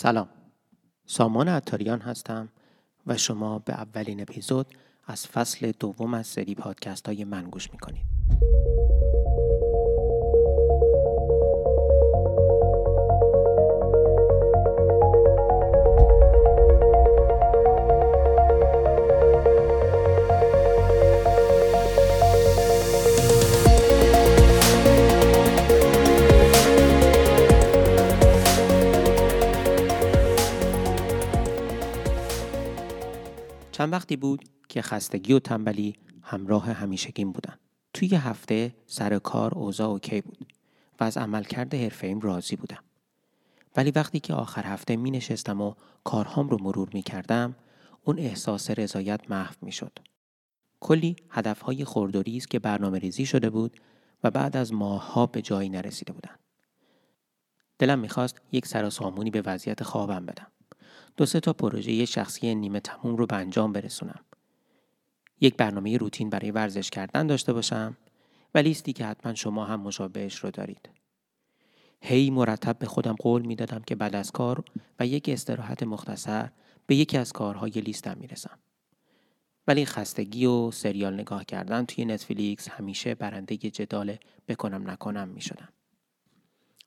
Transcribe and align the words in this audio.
سلام. 0.00 0.28
سامان 1.06 1.48
اتاریان 1.48 2.00
هستم 2.00 2.48
و 3.06 3.16
شما 3.16 3.58
به 3.58 3.72
اولین 3.72 4.20
اپیزود 4.20 4.66
از 5.06 5.26
فصل 5.26 5.72
دوم 5.80 6.14
از 6.14 6.26
سری 6.26 6.54
پادکست 6.54 7.06
های 7.06 7.24
من 7.24 7.44
گوش 7.44 7.70
می‌کنید. 7.72 8.06
چند 33.78 33.92
وقتی 33.92 34.16
بود 34.16 34.44
که 34.68 34.82
خستگی 34.82 35.32
و 35.32 35.38
تنبلی 35.38 35.94
همراه 36.22 36.72
همیشگیم 36.72 37.32
بودن. 37.32 37.58
توی 37.94 38.14
هفته 38.14 38.74
سر 38.86 39.18
کار 39.18 39.54
اوضاع 39.54 39.88
اوکی 39.88 40.20
بود 40.20 40.52
و 41.00 41.04
از 41.04 41.16
عملکرد 41.16 41.74
حرفه‌ایم 41.74 42.20
راضی 42.20 42.56
بودم. 42.56 42.84
ولی 43.76 43.90
وقتی 43.90 44.20
که 44.20 44.34
آخر 44.34 44.62
هفته 44.62 44.96
می 44.96 45.10
نشستم 45.10 45.60
و 45.60 45.74
کارهام 46.04 46.48
رو 46.48 46.58
مرور 46.62 46.88
می 46.92 47.02
کردم 47.02 47.56
اون 48.04 48.18
احساس 48.18 48.70
رضایت 48.70 49.30
محو 49.30 49.54
می 49.62 49.72
شد. 49.72 49.98
کلی 50.80 51.16
هدفهای 51.30 51.84
خوردوریز 51.84 52.46
که 52.46 52.58
برنامه 52.58 52.98
ریزی 52.98 53.26
شده 53.26 53.50
بود 53.50 53.80
و 54.24 54.30
بعد 54.30 54.56
از 54.56 54.72
ماهها 54.72 55.26
به 55.26 55.42
جایی 55.42 55.68
نرسیده 55.68 56.12
بودن. 56.12 56.36
دلم 57.78 57.98
می‌خواست 57.98 58.40
یک 58.52 58.66
سر 58.66 58.90
سامونی 58.90 59.30
به 59.30 59.42
وضعیت 59.42 59.82
خوابم 59.82 60.26
بدم. 60.26 60.46
دو 61.18 61.26
سه 61.26 61.40
تا 61.40 61.52
پروژه 61.52 62.04
شخصی 62.04 62.54
نیمه 62.54 62.80
تموم 62.80 63.16
رو 63.16 63.26
به 63.26 63.36
انجام 63.36 63.72
برسونم. 63.72 64.20
یک 65.40 65.56
برنامه 65.56 65.96
روتین 65.96 66.30
برای 66.30 66.50
ورزش 66.50 66.90
کردن 66.90 67.26
داشته 67.26 67.52
باشم 67.52 67.96
و 68.54 68.58
لیستی 68.58 68.92
که 68.92 69.06
حتما 69.06 69.34
شما 69.34 69.64
هم 69.64 69.80
مشابهش 69.80 70.34
رو 70.34 70.50
دارید. 70.50 70.88
هی 72.00 72.30
مرتب 72.30 72.78
به 72.78 72.86
خودم 72.86 73.14
قول 73.14 73.42
می 73.42 73.56
دادم 73.56 73.82
که 73.86 73.94
بعد 73.94 74.16
از 74.16 74.30
کار 74.30 74.64
و 75.00 75.06
یک 75.06 75.28
استراحت 75.28 75.82
مختصر 75.82 76.50
به 76.86 76.96
یکی 76.96 77.18
از 77.18 77.32
کارهای 77.32 77.70
لیستم 77.70 78.16
می 78.20 78.26
رسم. 78.26 78.58
ولی 79.66 79.84
خستگی 79.84 80.46
و 80.46 80.70
سریال 80.70 81.14
نگاه 81.14 81.44
کردن 81.44 81.84
توی 81.84 82.04
نتفلیکس 82.04 82.68
همیشه 82.68 83.14
برنده 83.14 83.56
جدال 83.56 84.16
بکنم 84.48 84.90
نکنم 84.90 85.28
می 85.28 85.40
شدم. 85.40 85.68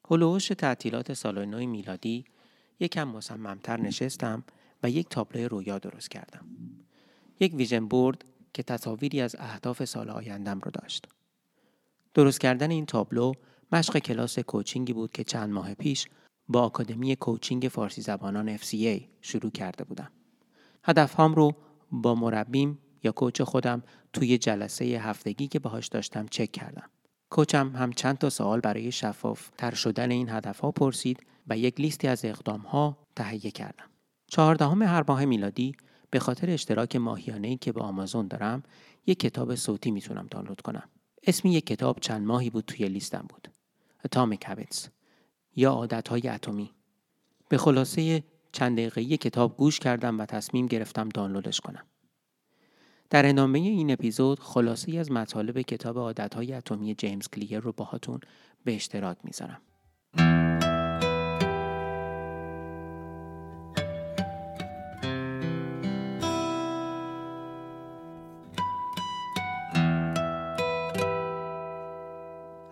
هلوش 0.09 0.47
تعطیلات 0.47 1.13
سال 1.13 1.45
نو 1.45 1.67
میلادی 1.67 2.25
یکم 2.81 3.03
مصممتر 3.03 3.81
نشستم 3.81 4.43
و 4.83 4.89
یک 4.89 5.09
تابلو 5.09 5.47
رویا 5.47 5.79
درست 5.79 6.09
کردم. 6.09 6.45
یک 7.39 7.53
ویژن 7.53 7.87
بورد 7.87 8.25
که 8.53 8.63
تصاویری 8.63 9.21
از 9.21 9.35
اهداف 9.39 9.85
سال 9.85 10.09
آیندم 10.09 10.59
رو 10.59 10.71
داشت. 10.71 11.07
درست 12.13 12.39
کردن 12.39 12.71
این 12.71 12.85
تابلو 12.85 13.33
مشق 13.71 13.97
کلاس 13.97 14.39
کوچینگی 14.39 14.93
بود 14.93 15.11
که 15.11 15.23
چند 15.23 15.49
ماه 15.49 15.73
پیش 15.73 16.07
با 16.47 16.61
آکادمی 16.61 17.15
کوچینگ 17.15 17.67
فارسی 17.71 18.01
زبانان 18.01 18.57
FCA 18.57 19.01
شروع 19.21 19.51
کرده 19.51 19.83
بودم. 19.83 20.11
هدفهام 20.83 21.35
رو 21.35 21.55
با 21.91 22.15
مربیم 22.15 22.79
یا 23.03 23.11
کوچ 23.11 23.41
خودم 23.41 23.83
توی 24.13 24.37
جلسه 24.37 24.85
هفتگی 24.85 25.47
که 25.47 25.59
باهاش 25.59 25.87
داشتم 25.87 26.27
چک 26.27 26.51
کردم. 26.51 26.89
کوچم 27.31 27.75
هم 27.75 27.93
چند 27.93 28.17
تا 28.17 28.29
سوال 28.29 28.59
برای 28.59 28.91
شفاف 28.91 29.49
تر 29.57 29.73
شدن 29.73 30.11
این 30.11 30.29
هدفها 30.29 30.71
پرسید 30.71 31.25
و 31.47 31.57
یک 31.57 31.79
لیستی 31.79 32.07
از 32.07 32.25
اقدام 32.25 32.61
ها 32.61 32.97
تهیه 33.15 33.51
کردم. 33.51 33.85
چهاردهم 34.27 34.81
هر 34.81 35.03
ماه 35.07 35.25
میلادی 35.25 35.75
به 36.09 36.19
خاطر 36.19 36.49
اشتراک 36.49 36.95
ماهیانه 36.95 37.57
که 37.57 37.71
به 37.71 37.81
آمازون 37.81 38.27
دارم 38.27 38.63
یک 39.07 39.19
کتاب 39.19 39.55
صوتی 39.55 39.91
می‌تونم 39.91 40.27
دانلود 40.31 40.61
کنم. 40.61 40.89
اسم 41.27 41.47
یک 41.47 41.65
کتاب 41.65 41.99
چند 41.99 42.27
ماهی 42.27 42.49
بود 42.49 42.65
توی 42.65 42.87
لیستم 42.87 43.25
بود. 43.29 43.47
Atomic 44.07 44.47
Habits 44.47 44.87
یا 45.55 45.71
عادتهای 45.71 46.27
اتمی. 46.27 46.71
به 47.49 47.57
خلاصه 47.57 48.23
چند 48.51 48.77
دقیقه 48.77 49.17
کتاب 49.17 49.57
گوش 49.57 49.79
کردم 49.79 50.19
و 50.19 50.25
تصمیم 50.25 50.67
گرفتم 50.67 51.09
دانلودش 51.09 51.61
کنم. 51.61 51.85
در 53.11 53.29
ادامه 53.29 53.59
این 53.59 53.91
اپیزود 53.91 54.39
خلاصه 54.39 54.97
از 54.97 55.11
مطالب 55.11 55.61
کتاب 55.61 55.97
عادتهای 55.97 56.53
اتمی 56.53 56.95
جیمز 56.95 57.27
کلیر 57.27 57.59
رو 57.59 57.71
باهاتون 57.71 58.19
به 58.63 58.75
اشتراک 58.75 59.17
می‌ذارم. 59.23 59.61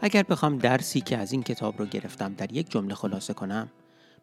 اگر 0.02 0.24
بخوام 0.24 0.58
درسی 0.58 1.02
که 1.02 1.18
از 1.18 1.32
این 1.32 1.44
کتاب 1.44 1.80
رو 1.80 1.86
گرفتم 1.86 2.34
در 2.34 2.52
یک 2.52 2.72
جمله 2.72 2.96
خلاصه 2.96 3.34
کنم 3.34 3.70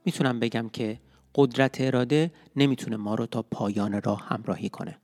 می‌تونم 0.05 0.41
بگم 0.41 0.69
که 0.69 1.01
قدرت 1.35 1.81
اراده 1.81 2.31
نمی‌تونه 2.57 2.97
ما 2.97 3.15
رو 3.15 3.27
تا 3.27 3.43
پایان 3.43 4.03
راه 4.03 4.27
همراهی 4.29 4.69
کنه. 4.69 4.99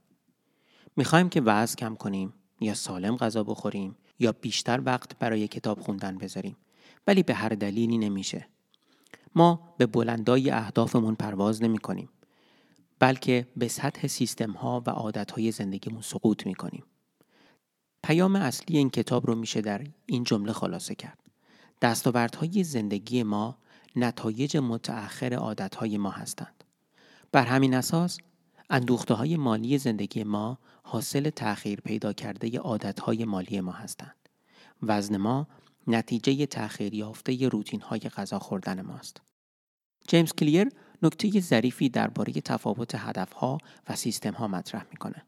می‌خوایم 0.96 1.28
که 1.28 1.40
وزن 1.40 1.74
کم 1.74 1.94
کنیم 1.94 2.34
یا 2.60 2.74
سالم 2.74 3.16
غذا 3.16 3.44
بخوریم 3.44 3.96
یا 4.18 4.32
بیشتر 4.32 4.80
وقت 4.84 5.18
برای 5.18 5.48
کتاب 5.48 5.80
خوندن 5.80 6.18
بذاریم 6.18 6.56
ولی 7.06 7.22
به 7.22 7.34
هر 7.34 7.48
دلیلی 7.48 7.98
نمیشه. 7.98 8.46
ما 9.34 9.74
به 9.78 9.86
بلندای 9.86 10.50
اهدافمون 10.50 11.14
پرواز 11.14 11.62
نمی 11.62 11.78
کنیم 11.78 12.08
بلکه 12.98 13.46
به 13.56 13.68
سطح 13.68 14.06
سیستم 14.06 14.50
ها 14.50 14.82
و 14.86 14.90
عادت 14.90 15.30
های 15.30 15.50
زندگیمون 15.50 16.02
سقوط 16.02 16.46
می 16.46 16.54
کنیم. 16.54 16.84
پیام 18.02 18.36
اصلی 18.36 18.78
این 18.78 18.90
کتاب 18.90 19.26
رو 19.26 19.34
میشه 19.34 19.60
در 19.60 19.86
این 20.06 20.24
جمله 20.24 20.52
خلاصه 20.52 20.94
کرد. 20.94 21.18
دستاوردهای 21.82 22.64
زندگی 22.64 23.22
ما 23.22 23.58
نتایج 23.96 24.56
متأخر 24.56 25.34
عادتهای 25.34 25.98
ما 25.98 26.10
هستند. 26.10 26.64
بر 27.32 27.44
همین 27.44 27.74
اساس 27.74 28.18
اندوخته 28.72 29.14
های 29.14 29.36
مالی 29.36 29.78
زندگی 29.78 30.24
ما 30.24 30.58
حاصل 30.82 31.30
تأخیر 31.30 31.80
پیدا 31.80 32.12
کرده 32.12 32.58
عادتهای 32.58 33.24
مالی 33.24 33.60
ما 33.60 33.72
هستند. 33.72 34.16
وزن 34.82 35.16
ما 35.16 35.46
نتیجه 35.86 36.46
تأخیر 36.46 36.94
یافته 36.94 37.48
روتین 37.48 37.80
های 37.80 38.00
غذا 38.00 38.38
خوردن 38.38 38.80
ماست. 38.80 39.20
جیمز 40.08 40.32
کلیر 40.32 40.68
نکته 41.02 41.40
ظریفی 41.40 41.88
درباره 41.88 42.32
تفاوت 42.32 42.94
هدفها 42.94 43.58
و 43.88 43.96
سیستم 43.96 44.32
ها 44.32 44.48
مطرح 44.48 44.86
می‌کنه. 44.90 45.22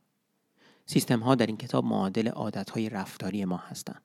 سیستم 0.86 1.20
ها 1.20 1.34
در 1.34 1.46
این 1.46 1.56
کتاب 1.56 1.84
معادل 1.84 2.28
عادت 2.28 2.70
های 2.70 2.88
رفتاری 2.88 3.44
ما 3.44 3.56
هستند. 3.56 4.02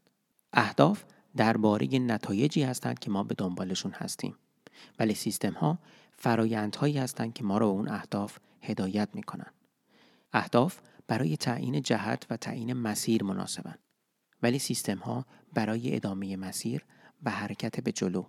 اهداف 0.54 1.04
درباره 1.38 2.00
نتایجی 2.00 2.64
هستند 2.64 3.00
که 3.00 3.12
ما 3.12 3.24
به 3.24 3.36
دنبالشون 3.36 3.92
هستیم. 3.92 4.36
ولی 5.00 5.14
سیستم 5.14 5.54
ها 5.54 5.80
فرایندهایی 6.22 6.98
هستند 6.98 7.34
که 7.34 7.44
ما 7.44 7.58
را 7.58 7.68
به 7.68 7.72
اون 7.72 7.90
اهداف 7.90 8.38
هدایت 8.62 9.10
می 9.14 9.24
کنند. 9.24 9.54
اهداف 10.34 10.80
برای 11.08 11.38
تعیین 11.38 11.82
جهت 11.82 12.26
و 12.30 12.38
تعیین 12.38 12.74
مسیر 12.74 13.24
مناسبند. 13.24 13.80
ولی 14.44 14.60
سیستم 14.60 14.98
ها 14.98 15.26
برای 15.54 15.96
ادامه 15.96 16.38
مسیر 16.38 16.86
و 17.24 17.32
حرکت 17.32 17.80
به 17.80 17.92
جلو. 17.92 18.24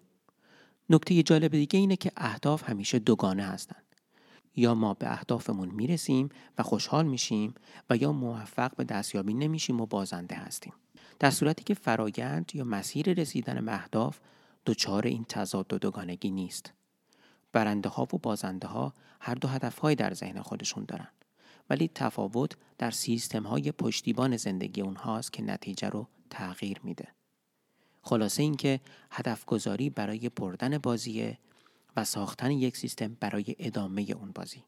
نکته 0.90 1.22
جالب 1.22 1.52
دیگه 1.52 1.78
اینه 1.78 1.96
که 1.96 2.12
اهداف 2.16 2.68
همیشه 2.68 2.98
دوگانه 2.98 3.42
هستند. 3.42 3.84
یا 4.56 4.74
ما 4.74 4.94
به 4.94 5.12
اهدافمون 5.12 5.68
می‌رسیم 5.68 6.28
و 6.58 6.62
خوشحال 6.62 7.06
میشیم 7.06 7.54
و 7.90 7.96
یا 7.96 8.12
موفق 8.12 8.76
به 8.76 8.84
دستیابی 8.84 9.34
نمیشیم 9.34 9.80
و 9.80 9.86
بازنده 9.86 10.34
هستیم. 10.34 10.72
در 11.18 11.30
صورتی 11.30 11.64
که 11.64 11.74
فرایند 11.74 12.50
یا 12.54 12.64
مسیر 12.64 13.12
رسیدن 13.12 13.64
به 13.64 13.74
اهداف 13.74 14.18
دچار 14.66 15.06
این 15.06 15.24
تضاد 15.24 15.72
و 15.72 15.78
دوگانگی 15.78 16.30
نیست. 16.30 16.72
برنده 17.52 17.88
ها 17.88 18.02
و 18.02 18.18
بازنده 18.18 18.68
ها 18.68 18.94
هر 19.20 19.34
دو 19.34 19.48
هدف 19.48 19.84
در 19.84 20.14
ذهن 20.14 20.42
خودشون 20.42 20.84
دارن. 20.84 21.08
ولی 21.70 21.90
تفاوت 21.94 22.56
در 22.78 22.90
سیستم 22.90 23.42
های 23.42 23.72
پشتیبان 23.72 24.36
زندگی 24.36 24.80
اونهاست 24.80 25.32
که 25.32 25.42
نتیجه 25.42 25.88
رو 25.88 26.08
تغییر 26.30 26.80
میده. 26.84 27.08
خلاصه 28.02 28.42
اینکه 28.42 28.80
هدف 29.10 29.44
گذاری 29.44 29.90
برای 29.90 30.28
بردن 30.28 30.78
بازیه 30.78 31.38
و 31.96 32.04
ساختن 32.04 32.50
یک 32.50 32.76
سیستم 32.76 33.16
برای 33.20 33.56
ادامه 33.58 34.02
اون 34.02 34.32
بازی. 34.34 34.64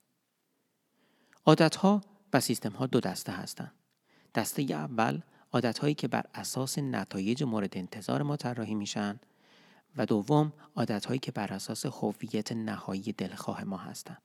عادتها 1.46 2.00
و 2.32 2.40
سیستم 2.40 2.72
ها 2.72 2.86
دو 2.86 3.00
دسته 3.00 3.32
هستند. 3.32 3.72
دسته 4.34 4.62
اول 4.62 5.20
عادت 5.52 5.78
هایی 5.78 5.94
که 5.94 6.08
بر 6.08 6.24
اساس 6.34 6.78
نتایج 6.78 7.42
مورد 7.42 7.78
انتظار 7.78 8.22
ما 8.22 8.36
طراحی 8.36 8.74
میشن 8.74 9.20
و 9.96 10.06
دوم 10.06 10.52
عادت 10.76 11.04
هایی 11.04 11.20
که 11.20 11.32
بر 11.32 11.52
اساس 11.52 11.86
هویت 11.86 12.52
نهایی 12.52 13.12
دلخواه 13.12 13.64
ما 13.64 13.76
هستند. 13.76 14.22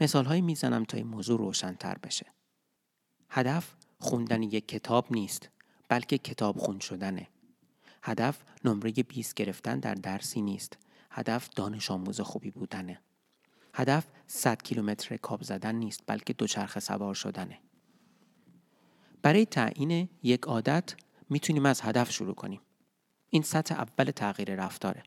مثال 0.00 0.24
هایی 0.24 0.40
می‌زنم 0.40 0.84
تا 0.84 0.96
این 0.96 1.06
موضوع 1.06 1.38
روشنتر 1.38 1.98
بشه. 1.98 2.26
هدف 3.30 3.74
خوندن 3.98 4.42
یک 4.42 4.68
کتاب 4.68 5.06
نیست 5.10 5.50
بلکه 5.88 6.18
کتاب 6.18 6.58
خون 6.58 6.78
شدنه. 6.78 7.28
هدف 8.02 8.42
نمره 8.64 8.90
20 8.90 9.34
گرفتن 9.34 9.80
در 9.80 9.94
درسی 9.94 10.40
نیست 10.40 10.78
هدف 11.10 11.48
دانش 11.48 11.90
آموز 11.90 12.20
خوبی 12.20 12.50
بودنه. 12.50 13.00
هدف 13.74 14.06
100 14.26 14.62
کیلومتر 14.62 15.16
کاب 15.16 15.42
زدن 15.42 15.74
نیست 15.74 16.02
بلکه 16.06 16.32
دوچرخه 16.32 16.80
سوار 16.80 17.14
شدنه. 17.14 17.58
برای 19.22 19.46
تعیین 19.46 20.08
یک 20.22 20.42
عادت 20.42 20.94
می‌تونیم 21.30 21.66
از 21.66 21.80
هدف 21.80 22.12
شروع 22.12 22.34
کنیم. 22.34 22.60
این 23.36 23.42
سطح 23.42 23.74
اول 23.74 24.10
تغییر 24.10 24.54
رفتاره. 24.54 25.02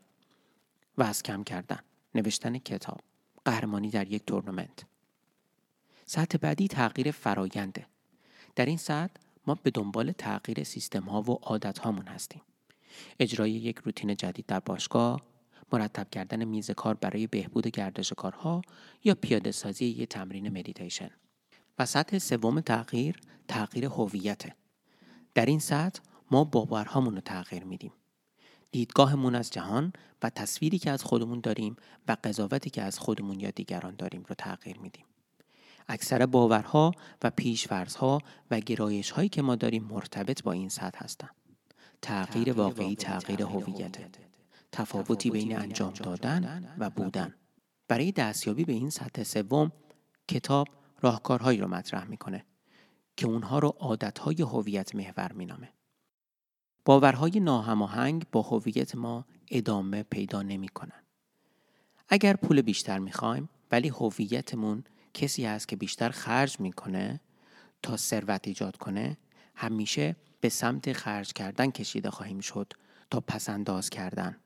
و 0.98 1.02
از 1.02 1.22
کم 1.22 1.44
کردن. 1.44 1.78
نوشتن 2.14 2.58
کتاب. 2.58 3.00
قهرمانی 3.44 3.90
در 3.90 4.08
یک 4.08 4.26
تورنمنت. 4.26 4.84
سطح 6.06 6.38
بعدی 6.38 6.68
تغییر 6.68 7.10
فراینده. 7.10 7.86
در 8.56 8.66
این 8.66 8.76
سطح 8.76 9.20
ما 9.46 9.54
به 9.62 9.70
دنبال 9.70 10.12
تغییر 10.12 10.64
سیستم 10.64 11.02
ها 11.02 11.22
و 11.22 11.30
عادت 11.30 11.78
هامون 11.78 12.06
هستیم. 12.06 12.42
اجرای 13.20 13.50
یک 13.50 13.78
روتین 13.78 14.16
جدید 14.16 14.46
در 14.46 14.60
باشگاه، 14.60 15.22
مرتب 15.72 16.10
کردن 16.10 16.44
میز 16.44 16.70
کار 16.70 16.94
برای 16.94 17.26
بهبود 17.26 17.66
گردش 17.66 18.12
کارها 18.12 18.62
یا 19.04 19.14
پیاده 19.14 19.52
سازی 19.52 19.84
یک 19.84 20.08
تمرین 20.08 20.58
مدیتیشن. 20.58 21.10
و 21.78 21.86
سطح 21.86 22.18
سوم 22.18 22.60
تغییر 22.60 23.20
تغییر 23.48 23.84
هویته. 23.84 24.54
در 25.34 25.46
این 25.46 25.58
سطح 25.58 26.00
ما 26.30 26.44
باورهامون 26.44 27.14
رو 27.14 27.20
تغییر 27.20 27.64
میدیم. 27.64 27.92
دیدگاهمون 28.70 29.34
از 29.34 29.50
جهان 29.50 29.92
و 30.22 30.30
تصویری 30.30 30.78
که 30.78 30.90
از 30.90 31.04
خودمون 31.04 31.40
داریم 31.40 31.76
و 32.08 32.16
قضاوتی 32.24 32.70
که 32.70 32.82
از 32.82 32.98
خودمون 32.98 33.40
یا 33.40 33.50
دیگران 33.50 33.96
داریم 33.96 34.24
رو 34.28 34.34
تغییر 34.34 34.78
میدیم. 34.78 35.04
اکثر 35.88 36.26
باورها 36.26 36.92
و 37.22 37.30
پیشفرزها 37.30 38.20
و 38.50 38.60
گرایش 38.60 39.10
هایی 39.10 39.28
که 39.28 39.42
ما 39.42 39.56
داریم 39.56 39.84
مرتبط 39.84 40.42
با 40.42 40.52
این 40.52 40.68
سطح 40.68 41.04
هستند. 41.04 41.34
تغییر 42.02 42.52
واقعی 42.52 42.96
تغییر 42.96 43.42
هویت. 43.42 43.96
تفاوتی 44.72 45.30
بین 45.30 45.58
انجام 45.58 45.92
دادن 45.92 46.74
و 46.78 46.90
بودن. 46.90 47.34
برای 47.88 48.12
دستیابی 48.12 48.64
به 48.64 48.72
این 48.72 48.90
سطح 48.90 49.22
سوم 49.22 49.72
کتاب 50.28 50.68
راهکارهایی 51.00 51.58
رو 51.58 51.68
مطرح 51.68 52.04
می‌کنه 52.04 52.44
که 53.16 53.26
اونها 53.26 53.58
رو 53.58 53.68
عادتهای 53.68 54.42
هویت 54.42 54.94
محور 54.94 55.32
مینامه. 55.32 55.72
باورهای 56.84 57.40
ناهماهنگ 57.40 58.24
با 58.32 58.42
هویت 58.42 58.94
ما 58.94 59.24
ادامه 59.50 60.02
پیدا 60.02 60.42
نمی‌کنن 60.42 61.02
اگر 62.08 62.36
پول 62.36 62.62
بیشتر 62.62 62.98
می‌خوایم 62.98 63.48
ولی 63.70 63.88
هویتمون 63.88 64.84
کسی 65.14 65.44
هست 65.44 65.68
که 65.68 65.76
بیشتر 65.76 66.10
خرج 66.10 66.60
می‌کنه 66.60 67.20
تا 67.82 67.96
ثروت 67.96 68.48
ایجاد 68.48 68.76
کنه 68.76 69.16
همیشه 69.54 70.16
به 70.40 70.48
سمت 70.48 70.92
خرج 70.92 71.32
کردن 71.32 71.70
کشیده 71.70 72.10
خواهیم 72.10 72.40
شد 72.40 72.72
تا 73.10 73.20
پسنداز 73.20 73.90
کردن. 73.90 74.36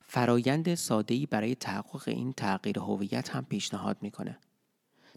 فرایند 0.00 0.74
ساده‌ای 0.74 1.26
برای 1.26 1.54
تحقق 1.54 2.08
این 2.08 2.32
تغییر 2.32 2.78
هویت 2.78 3.30
هم 3.30 3.44
پیشنهاد 3.44 3.98
می‌کنه. 4.00 4.38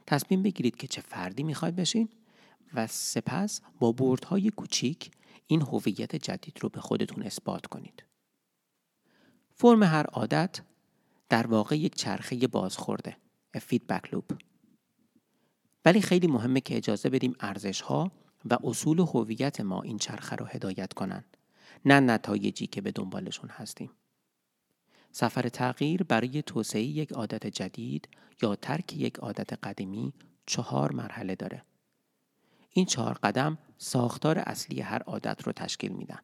تصمیم 0.08 0.44
بگیرید 0.44 0.76
که 0.76 0.88
چه 0.88 1.02
فردی 1.02 1.44
می‌خواید 1.44 1.76
بشین 1.76 2.10
و 2.74 2.88
سپس 2.88 3.62
با 3.80 3.92
بردهای 3.92 4.50
کوچیک 4.50 5.12
این 5.48 5.62
هویت 5.62 6.16
جدید 6.16 6.60
رو 6.62 6.70
به 6.70 6.82
خودتون 6.82 7.24
اثبات 7.24 7.66
کنید. 7.66 8.04
فرم 9.56 9.84
هر 9.84 10.06
عادت 10.06 10.60
در 11.30 11.48
واقع 11.48 11.78
یک 11.78 11.96
چرخه 11.96 12.48
بازخورده. 12.48 13.18
feedback 13.62 14.14
loop. 14.14 14.42
ولی 15.86 16.02
خیلی 16.02 16.28
مهمه 16.28 16.62
که 16.62 16.78
اجازه 16.78 17.10
بدیم 17.10 17.36
ارزش 17.40 17.82
ها 17.82 18.12
و 18.50 18.58
اصول 18.64 19.00
هویت 19.00 19.62
ما 19.62 19.82
این 19.82 19.98
چرخه 19.98 20.36
رو 20.36 20.46
هدایت 20.46 20.94
کنن 20.94 21.24
نه 21.86 22.00
نتایجی 22.00 22.68
که 22.68 22.82
به 22.82 22.92
دنبالشون 22.92 23.50
هستیم 23.50 23.92
سفر 25.12 25.50
تغییر 25.50 26.04
برای 26.04 26.42
توسعه 26.42 26.82
یک 26.82 27.12
عادت 27.12 27.48
جدید 27.48 28.08
یا 28.42 28.56
ترک 28.56 28.94
یک 28.98 29.18
عادت 29.18 29.54
قدیمی 29.54 30.14
چهار 30.46 30.92
مرحله 30.92 31.36
داره 31.36 31.64
این 32.78 32.86
چهار 32.86 33.20
قدم 33.24 33.58
ساختار 33.78 34.40
اصلی 34.40 34.82
هر 34.82 35.04
عادت 35.04 35.44
رو 35.44 35.52
تشکیل 35.52 35.92
میدن 35.92 36.20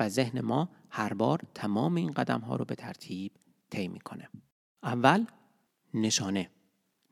و 0.00 0.08
ذهن 0.08 0.40
ما 0.40 0.68
هر 0.90 1.14
بار 1.14 1.40
تمام 1.54 1.94
این 1.94 2.10
قدم 2.10 2.40
ها 2.40 2.56
رو 2.56 2.64
به 2.64 2.74
ترتیب 2.74 3.32
طی 3.70 3.88
می‌کنه 3.88 4.28
اول 4.82 5.24
نشانه 5.94 6.50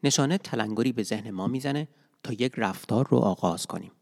نشانه 0.03 0.38
تلنگری 0.38 0.93
به 0.93 1.03
ذهن 1.03 1.31
ما 1.31 1.47
می‌زنه 1.47 1.88
تا 2.23 2.32
یک 2.32 2.53
رفتار 2.56 3.09
رو 3.09 3.19
آغاز 3.19 3.67
کنیم 3.67 3.93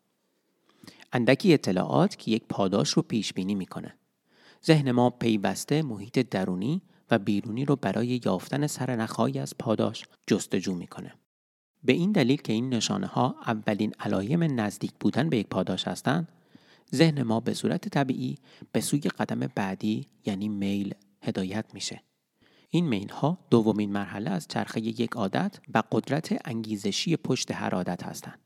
اندکی 1.13 1.55
اطلاعات 1.55 2.17
که 2.17 2.31
یک 2.31 2.45
پاداش 2.49 2.91
رو 2.91 3.03
پیش 3.03 3.33
بینی 3.33 3.55
می‌کنه. 3.55 3.95
ذهن 4.67 4.91
ما 4.91 5.11
پیوسته 5.11 5.83
محیط 5.83 6.19
درونی 6.19 6.83
و 7.11 7.19
بیرونی 7.19 7.65
رو 7.65 7.77
برای 7.77 8.21
یافتن 8.25 8.67
سرنخهایی 8.67 9.39
از 9.39 9.55
پاداش 9.59 10.05
جستجو 10.27 10.75
می‌کنه. 10.75 11.15
به 11.85 11.93
این 11.93 12.13
دلیل 12.13 12.37
که 12.37 12.53
این 12.53 12.75
نشانه 12.75 13.07
ها 13.07 13.37
اولین 13.47 13.95
علایم 14.01 14.61
نزدیک 14.61 14.93
بودن 15.01 15.29
به 15.29 15.39
یک 15.39 15.47
پاداش 15.47 15.89
هستند، 15.89 16.29
ذهن 16.95 17.23
ما 17.23 17.41
به 17.41 17.55
صورت 17.55 17.89
طبیعی 17.89 18.39
به 18.73 18.81
سوی 18.81 19.01
قدم 19.01 19.41
بعدی 19.55 20.07
یعنی 20.27 20.49
میل 20.49 20.95
هدایت 21.23 21.65
میشه. 21.75 22.03
این 22.71 22.89
میل 22.89 23.09
ها 23.09 23.39
دومین 23.51 23.93
مرحله 23.93 24.31
از 24.31 24.49
چرخه 24.49 24.81
یک 24.81 25.13
عادت 25.13 25.61
و 25.75 25.83
قدرت 25.93 26.39
انگیزشی 26.45 27.17
پشت 27.17 27.53
هر 27.53 27.75
عادت 27.75 28.03
هستند. 28.03 28.39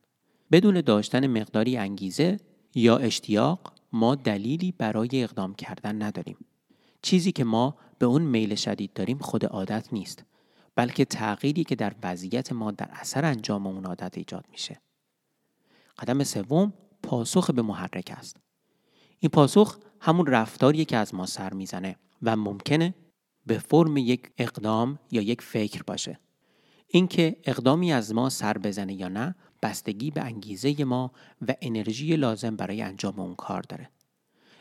بدون 0.53 0.81
داشتن 0.81 1.27
مقداری 1.27 1.77
انگیزه 1.77 2.37
یا 2.75 2.97
اشتیاق 2.97 3.73
ما 3.93 4.15
دلیلی 4.15 4.73
برای 4.73 5.09
اقدام 5.13 5.55
کردن 5.55 6.03
نداریم. 6.03 6.37
چیزی 7.03 7.33
که 7.33 7.45
ما 7.45 7.77
به 7.99 8.07
اون 8.07 8.23
میل 8.23 8.55
شدید 8.55 8.93
داریم 8.93 9.19
خود 9.19 9.45
عادت 9.45 9.93
نیست 9.93 10.25
بلکه 10.77 11.05
تغییری 11.05 11.65
که 11.65 11.75
در 11.75 11.95
وضعیت 12.03 12.53
ما 12.53 12.71
در 12.71 12.89
اثر 12.91 13.25
انجام 13.25 13.67
اون 13.67 13.85
عادت 13.85 14.19
ایجاد 14.19 14.45
میشه. 14.51 14.81
قدم 15.99 16.25
سوم 16.25 16.73
پاسخ 17.03 17.51
به 17.51 17.63
محرک 17.63 18.13
است. 18.17 18.37
این 19.19 19.31
پاسخ 19.31 19.79
همون 20.01 20.27
رفتاریه 20.27 20.85
که 20.85 20.97
از 20.97 21.15
ما 21.15 21.27
سر 21.27 21.53
می‌زنه 21.53 21.97
و 22.23 22.37
ممکنه 22.37 22.95
به 23.47 23.59
فرم 23.59 23.97
یک 23.97 24.31
اقدام 24.39 24.99
یا 25.11 25.23
یک 25.23 25.43
فکر 25.43 25.83
باشه. 25.83 26.19
اینکه 26.89 27.37
اقدامی 27.45 27.93
از 27.93 28.15
ما 28.15 28.31
سر 28.31 28.59
بزنه 28.59 28.95
یا 28.95 29.09
نه 29.09 29.35
بستگی 29.63 30.11
به 30.11 30.23
انگیزه 30.23 30.85
ما 30.85 31.13
و 31.49 31.55
انرژی 31.61 32.17
لازم 32.17 32.57
برای 32.57 32.83
انجام 32.83 33.21
اون 33.21 33.35
کار 33.35 33.63
داره. 33.63 33.91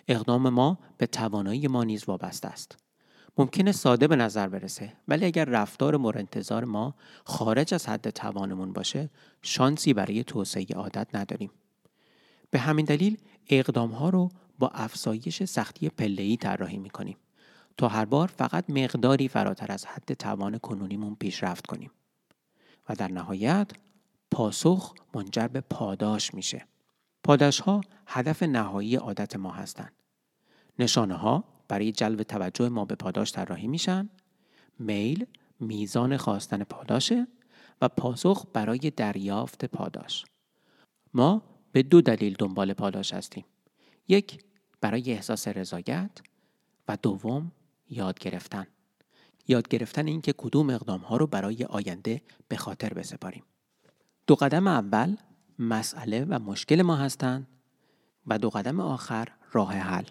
اقدام 0.08 0.50
ما 0.50 0.80
به 0.98 1.08
توانایی 1.08 1.68
ما 1.68 1.84
نیز 1.84 2.04
وابسته 2.04 2.48
است. 2.48 2.85
ممکنه 3.38 3.72
ساده 3.72 4.08
به 4.08 4.16
نظر 4.16 4.48
برسه 4.48 4.94
ولی 5.08 5.26
اگر 5.26 5.46
رفتار 5.46 5.98
مرانتظار 5.98 6.64
ما 6.64 6.96
خارج 7.24 7.74
از 7.74 7.90
حد 7.90 8.10
توانمون 8.10 8.74
باشه 8.74 9.10
شانسی 9.42 9.94
برای 9.94 10.24
توسعه 10.24 10.66
عادت 10.76 11.16
نداریم. 11.16 11.52
به 12.50 12.60
همین 12.60 12.86
دلیل 12.86 13.18
اقدام 13.50 13.92
ها 13.92 14.10
رو 14.10 14.30
با 14.60 14.70
افزایش 14.70 15.44
سختی 15.44 15.90
پله‌ای 15.90 16.38
طراحی 16.38 16.78
می‌کنیم 16.78 17.18
تا 17.78 17.88
هر 17.88 18.06
بار 18.06 18.28
فقط 18.28 18.70
مقداری 18.70 19.28
فراتر 19.28 19.72
از 19.72 19.86
حد 19.86 20.14
توان 20.14 20.58
کنونیمون 20.58 21.16
پیشرفت 21.16 21.68
کنیم 21.68 21.92
و 22.90 22.96
در 22.96 23.12
نهایت 23.12 23.72
پاسخ 24.32 24.94
منجر 25.14 25.48
به 25.48 25.62
پاداش 25.62 26.34
میشه. 26.34 26.66
پاداش 27.24 27.60
ها 27.60 27.82
هدف 28.08 28.44
نهایی 28.44 28.96
عادت 28.96 29.36
ما 29.36 29.52
هستند. 29.52 29.94
نشانه 30.80 31.16
ها 31.16 31.44
برای 31.68 31.92
جلب 31.92 32.24
توجه 32.24 32.70
ما 32.70 32.86
به 32.86 32.96
پاداش 32.96 33.32
طراحی 33.32 33.68
میشن. 33.68 34.10
میل 34.80 35.26
میزان 35.60 36.18
خواستن 36.18 36.64
پاداشه 36.64 37.28
و 37.82 37.90
پاسخ 37.90 38.46
برای 38.54 38.92
دریافت 38.96 39.66
پاداش. 39.66 40.26
ما 41.14 41.42
به 41.72 41.84
دو 41.84 42.02
دلیل 42.02 42.36
دنبال 42.40 42.74
پاداش 42.74 43.14
هستیم. 43.14 43.46
یک 44.08 44.44
برای 44.82 45.12
احساس 45.12 45.48
رضایت 45.48 46.22
و 46.88 46.98
دوم 47.02 47.52
یاد 47.90 48.20
گرفتن. 48.20 48.68
یاد 49.48 49.68
گرفتن 49.68 50.08
اینکه 50.08 50.34
کدوم 50.34 50.70
اقدام 50.70 51.02
ها 51.02 51.18
رو 51.18 51.28
برای 51.28 51.64
آینده 51.64 52.22
به 52.48 52.58
خاطر 52.58 52.94
بسپاریم. 52.94 53.44
دو 54.28 54.36
قدم 54.36 54.68
اول 54.68 55.16
مسئله 55.60 56.26
و 56.30 56.40
مشکل 56.40 56.82
ما 56.82 56.96
هستند 56.96 57.48
و 58.28 58.40
دو 58.40 58.50
قدم 58.50 58.80
آخر 58.80 59.28
راه 59.52 59.74
حل. 59.74 60.06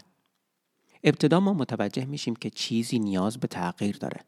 ابتدا 1.04 1.40
ما 1.40 1.52
متوجه 1.52 2.04
میشیم 2.04 2.36
که 2.36 2.50
چیزی 2.50 2.98
نیاز 2.98 3.38
به 3.38 3.48
تغییر 3.48 3.96
داره 3.96 4.20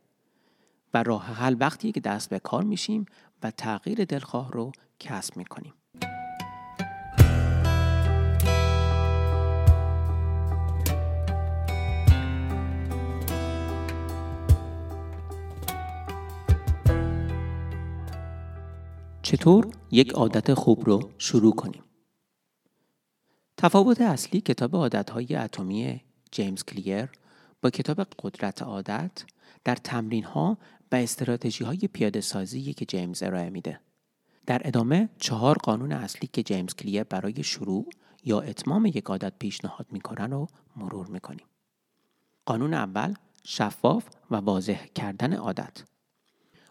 و 0.94 1.02
راه 1.02 1.24
حل 1.24 1.56
وقتی 1.60 1.92
که 1.92 2.00
دست 2.00 2.30
به 2.30 2.38
کار 2.38 2.64
میشیم 2.64 3.06
و 3.42 3.50
تغییر 3.50 4.04
دلخواه 4.04 4.52
رو 4.52 4.72
کسب 5.00 5.36
می‌کنیم. 5.36 5.72
چطور 19.22 19.70
یک 19.90 20.12
عادت 20.12 20.54
خوب 20.54 20.84
رو 20.84 21.10
شروع 21.18 21.54
کنیم 21.54 21.82
تفاوت 23.56 24.00
اصلی 24.00 24.40
کتاب 24.40 24.76
عادتهای 24.76 25.34
اتمی 25.34 26.00
جیمز 26.32 26.64
کلیر 26.64 27.08
با 27.62 27.70
کتاب 27.70 28.06
قدرت 28.18 28.62
عادت 28.62 29.24
در 29.64 29.76
تمرین 29.76 30.24
ها 30.24 30.58
و 30.92 30.96
استراتژی 30.96 31.64
های 31.64 31.78
پیاده 31.78 32.20
سازی 32.20 32.74
که 32.74 32.84
جیمز 32.84 33.22
ارائه 33.22 33.50
میده. 33.50 33.80
در 34.46 34.62
ادامه 34.64 35.08
چهار 35.18 35.58
قانون 35.58 35.92
اصلی 35.92 36.28
که 36.32 36.42
جیمز 36.42 36.74
کلیر 36.74 37.04
برای 37.04 37.42
شروع 37.42 37.86
یا 38.24 38.40
اتمام 38.40 38.86
یک 38.86 39.04
عادت 39.04 39.32
پیشنهاد 39.38 39.86
می‌کنن 39.90 40.30
رو 40.30 40.48
مرور 40.76 41.06
می‌کنیم. 41.06 41.46
قانون 42.46 42.74
اول 42.74 43.14
شفاف 43.44 44.04
و 44.30 44.36
واضح 44.36 44.86
کردن 44.86 45.32
عادت. 45.32 45.82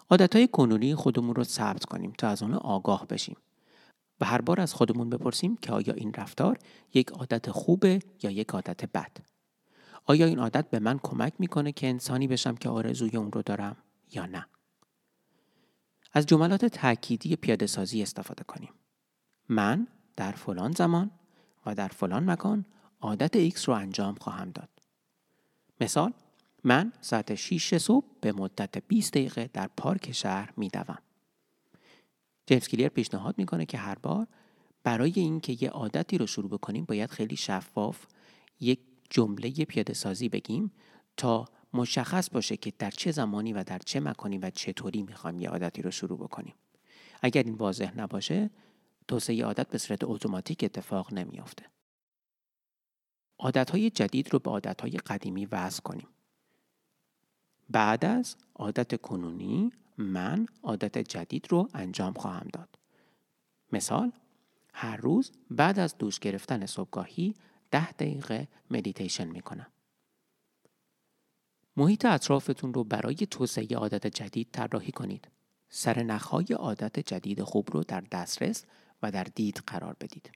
عادت 0.10 0.36
های 0.36 0.48
کنونی 0.48 0.96
خودمون 0.96 1.36
رو 1.36 1.44
ثبت 1.44 1.86
کنیم 1.86 2.14
تا 2.18 2.28
از 2.28 2.44
آن 2.44 2.54
آگاه 2.54 3.08
بشیم 3.08 3.38
و 4.22 4.26
هر 4.26 4.42
بار 4.42 4.62
از 4.62 4.74
خودمون 4.74 5.10
بپرسیم 5.10 5.58
که 5.58 5.72
آیا 5.72 5.94
این 5.94 6.14
رفتار 6.14 6.58
یک 6.94 7.10
عادت 7.10 7.52
خوبه 7.52 8.00
یا 8.24 8.32
یک 8.32 8.50
عادت 8.50 8.86
بد. 8.86 9.12
آیا 10.06 10.26
این 10.26 10.40
عادت 10.40 10.70
به 10.70 10.80
من 10.80 11.00
کمک 11.04 11.34
می‌کنه 11.40 11.72
که 11.72 11.88
انسانی 11.88 12.28
بشم 12.28 12.56
که 12.56 12.70
آرزوی 12.70 13.18
اون 13.18 13.32
رو 13.32 13.42
دارم 13.42 13.78
یا 14.12 14.26
نه؟ 14.26 14.48
از 16.14 16.26
جملات 16.26 16.66
تأکیدی 16.66 17.36
پیاده 17.36 17.68
سازی 17.68 18.02
استفاده 18.02 18.44
کنیم. 18.44 18.74
من 19.50 19.88
در 20.16 20.32
فلان 20.32 20.72
زمان 20.72 21.12
و 21.66 21.76
در 21.76 21.88
فلان 21.88 22.30
مکان 22.30 22.66
عادت 23.02 23.50
X 23.50 23.64
رو 23.64 23.74
انجام 23.74 24.16
خواهم 24.16 24.52
داد. 24.52 24.70
مثال 25.82 26.14
من 26.64 26.94
ساعت 27.02 27.36
6 27.36 27.78
صبح 27.78 28.06
به 28.22 28.32
مدت 28.32 28.78
20 28.88 29.14
دقیقه 29.14 29.50
در 29.54 29.70
پارک 29.78 30.12
شهر 30.12 30.54
می 30.58 30.70
دوم. 30.70 30.98
جیمز 32.46 32.68
کلیر 32.68 32.90
پیشنهاد 32.90 33.38
می‌کنه 33.38 33.66
که 33.66 33.78
هر 33.78 33.96
بار 33.96 34.28
برای 34.84 35.14
اینکه 35.16 35.58
یه 35.62 35.70
عادتی 35.70 36.18
رو 36.18 36.28
شروع 36.28 36.50
بکنیم 36.50 36.86
باید 36.86 37.12
خیلی 37.12 37.36
شفاف 37.36 38.06
یک 38.60 38.80
جمله 39.10 39.52
پیاده 39.52 39.94
سازی 39.94 40.30
بگیم 40.30 40.72
تا 41.18 41.46
مشخص 41.74 42.30
باشه 42.30 42.58
که 42.58 42.74
در 42.80 42.90
چه 42.92 43.12
زمانی 43.12 43.54
و 43.54 43.64
در 43.64 43.80
چه 43.86 44.00
مکانی 44.00 44.38
و 44.38 44.50
چطوری 44.50 45.04
می‌خوایم 45.04 45.40
یه 45.40 45.50
عادتی 45.50 45.82
رو 45.82 45.92
شروع 45.92 46.18
بکنیم. 46.18 46.56
اگر 47.22 47.44
این 47.44 47.54
واضح 47.54 48.00
نباشه 48.00 48.50
توسعه 49.08 49.46
عادت 49.46 49.68
به 49.68 49.78
صورت 49.78 50.04
اتوماتیک 50.04 50.64
اتفاق 50.64 51.14
نمیافته. 51.14 51.66
عادتهای 53.40 53.90
جدید 53.90 54.34
رو 54.34 54.40
به 54.40 54.50
عادتهای 54.50 54.92
قدیمی 54.92 55.46
وضع 55.46 55.82
کنیم. 55.82 56.08
بعد 57.70 58.06
از 58.06 58.36
عادت 58.56 59.02
کنونی 59.02 59.72
من 59.98 60.46
عادت 60.64 60.98
جدید 60.98 61.48
رو 61.50 61.70
انجام 61.74 62.14
خواهم 62.14 62.48
داد. 62.54 62.70
مثال 63.72 64.12
هر 64.74 64.98
روز 64.98 65.32
بعد 65.50 65.80
از 65.80 65.98
دوش 65.98 66.20
گرفتن 66.20 66.66
صبحگاهی 66.66 67.36
ده 67.72 67.92
دقیقه 67.92 68.48
مدیتیشن 68.72 69.28
می 69.28 69.42
کنم. 69.42 69.68
محیط 71.78 72.06
اطرافتون 72.06 72.74
رو 72.74 72.84
برای 72.84 73.16
توسعه 73.16 73.78
عادت 73.78 74.08
جدید 74.08 74.50
طراحی 74.52 74.92
کنید. 74.92 75.28
سرنخهای 75.70 76.46
عادت 76.46 77.00
جدید 77.00 77.44
خوب 77.44 77.70
رو 77.72 77.84
در 77.84 78.02
دسترس 78.12 78.66
و 79.02 79.12
در 79.12 79.24
دید 79.24 79.64
قرار 79.68 79.96
بدید. 80.02 80.32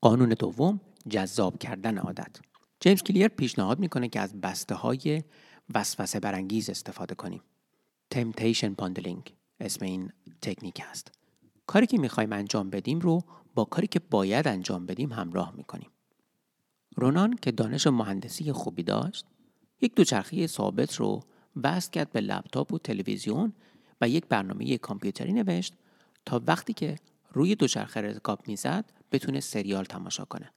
قانون 0.00 0.28
دوم 0.28 0.80
جذاب 1.08 1.58
کردن 1.58 1.98
عادت. 1.98 2.36
جیمز 2.80 3.02
کلیر 3.02 3.28
پیشنهاد 3.28 3.78
می‌کنه 3.78 4.08
که 4.08 4.20
از 4.20 4.40
بسته 4.40 4.74
های 4.74 5.22
وسوسه 5.74 6.20
برانگیز 6.20 6.70
استفاده 6.70 7.14
کنیم. 7.14 7.42
Temptation 8.14 8.70
Bundling 8.80 9.30
اسم 9.60 9.84
این 9.84 10.12
تکنیک 10.42 10.82
است. 10.90 11.12
کاری 11.66 11.86
که 11.86 11.98
می‌خوایم 11.98 12.32
انجام 12.32 12.70
بدیم 12.70 12.98
رو 12.98 13.24
با 13.54 13.64
کاری 13.64 13.86
که 13.86 13.98
باید 13.98 14.48
انجام 14.48 14.86
بدیم 14.86 15.12
همراه 15.12 15.52
می‌کنیم. 15.56 15.90
رونان 16.96 17.36
که 17.36 17.52
دانش 17.52 17.86
مهندسی 17.86 18.52
خوبی 18.52 18.82
داشت 18.82 19.26
یک 19.80 19.94
دوچرخه 19.94 20.46
ثابت 20.46 20.96
رو 20.96 21.22
وصل 21.62 21.90
کرد 21.90 22.12
به 22.12 22.20
لپتاپ 22.20 22.72
و 22.72 22.78
تلویزیون 22.78 23.52
و 24.00 24.08
یک 24.08 24.26
برنامه 24.26 24.78
کامپیوتری 24.78 25.32
نوشت 25.32 25.74
تا 26.26 26.42
وقتی 26.46 26.72
که 26.72 26.96
روی 27.32 27.54
دوچرخه 27.54 28.00
رکاب 28.00 28.48
می‌زد 28.48 28.84
بتونه 29.12 29.40
سریال 29.40 29.84
تماشا 29.84 30.24
کنه 30.24 30.52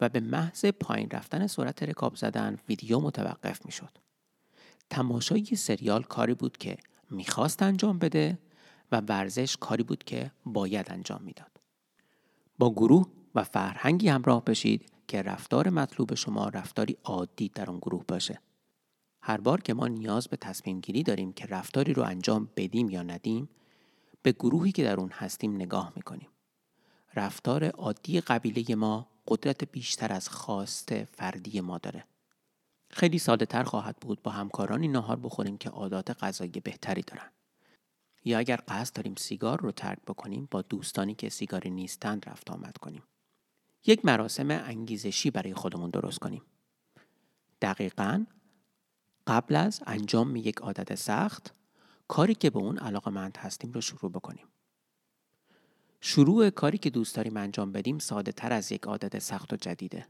و 0.00 0.08
به 0.08 0.20
محض 0.20 0.66
پایین 0.66 1.10
رفتن 1.10 1.46
سرعت 1.46 1.82
رکاب 1.82 2.16
زدن 2.16 2.58
ویدیو 2.68 3.00
متوقف 3.00 3.66
می‌شد. 3.66 3.98
تماشای 4.90 5.44
سریال 5.44 6.02
کاری 6.02 6.34
بود 6.34 6.56
که 6.56 6.76
می‌خواست 7.10 7.62
انجام 7.62 7.98
بده 7.98 8.38
و 8.92 9.00
ورزش 9.00 9.56
کاری 9.56 9.82
بود 9.82 10.04
که 10.04 10.30
باید 10.46 10.86
انجام 10.90 11.22
می‌داد. 11.22 11.55
با 12.58 12.70
گروه 12.70 13.06
و 13.34 13.44
فرهنگی 13.44 14.08
همراه 14.08 14.44
بشید 14.44 14.92
که 15.08 15.22
رفتار 15.22 15.70
مطلوب 15.70 16.14
شما 16.14 16.48
رفتاری 16.48 16.96
عادی 17.04 17.48
در 17.48 17.70
اون 17.70 17.78
گروه 17.78 18.04
باشه. 18.08 18.40
هر 19.22 19.40
بار 19.40 19.60
که 19.60 19.74
ما 19.74 19.88
نیاز 19.88 20.28
به 20.28 20.36
تصمیم 20.36 20.80
گیری 20.80 21.02
داریم 21.02 21.32
که 21.32 21.46
رفتاری 21.46 21.92
رو 21.92 22.02
انجام 22.02 22.48
بدیم 22.56 22.90
یا 22.90 23.02
ندیم 23.02 23.48
به 24.22 24.32
گروهی 24.32 24.72
که 24.72 24.84
در 24.84 25.00
اون 25.00 25.10
هستیم 25.10 25.54
نگاه 25.54 25.92
می‌کنیم. 25.96 26.28
رفتار 27.14 27.64
عادی 27.64 28.20
قبیله 28.20 28.74
ما 28.74 29.08
قدرت 29.28 29.72
بیشتر 29.72 30.12
از 30.12 30.28
خواست 30.28 31.04
فردی 31.04 31.60
ما 31.60 31.78
داره. 31.78 32.04
خیلی 32.90 33.18
ساده 33.18 33.46
تر 33.46 33.62
خواهد 33.62 33.96
بود 33.96 34.22
با 34.22 34.30
همکارانی 34.30 34.88
ناهار 34.88 35.16
بخوریم 35.16 35.58
که 35.58 35.70
عادات 35.70 36.24
غذایی 36.24 36.50
بهتری 36.50 37.02
دارن. 37.02 37.30
یا 38.26 38.38
اگر 38.38 38.60
قصد 38.68 38.94
داریم 38.94 39.14
سیگار 39.14 39.60
رو 39.60 39.72
ترک 39.72 39.98
بکنیم 40.06 40.48
با 40.50 40.62
دوستانی 40.62 41.14
که 41.14 41.28
سیگاری 41.28 41.70
نیستند 41.70 42.28
رفت 42.28 42.50
آمد 42.50 42.76
کنیم. 42.76 43.02
یک 43.86 44.04
مراسم 44.04 44.50
انگیزشی 44.50 45.30
برای 45.30 45.54
خودمون 45.54 45.90
درست 45.90 46.18
کنیم. 46.18 46.42
دقیقا 47.62 48.24
قبل 49.26 49.56
از 49.56 49.82
انجام 49.86 50.36
یک 50.36 50.56
عادت 50.56 50.94
سخت 50.94 51.54
کاری 52.08 52.34
که 52.34 52.50
به 52.50 52.58
اون 52.58 52.78
علاقه 52.78 53.10
مند 53.10 53.36
هستیم 53.36 53.72
رو 53.72 53.80
شروع 53.80 54.12
بکنیم. 54.12 54.46
شروع 56.00 56.50
کاری 56.50 56.78
که 56.78 56.90
دوست 56.90 57.16
داریم 57.16 57.36
انجام 57.36 57.72
بدیم 57.72 57.98
ساده 57.98 58.32
تر 58.32 58.52
از 58.52 58.72
یک 58.72 58.84
عادت 58.84 59.18
سخت 59.18 59.52
و 59.52 59.56
جدیده. 59.56 60.06